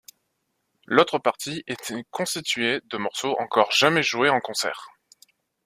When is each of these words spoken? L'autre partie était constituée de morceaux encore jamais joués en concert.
L'autre 0.87 1.19
partie 1.19 1.63
était 1.67 2.03
constituée 2.09 2.81
de 2.85 2.97
morceaux 2.97 3.39
encore 3.39 3.71
jamais 3.71 4.01
joués 4.01 4.29
en 4.29 4.39
concert. 4.41 4.87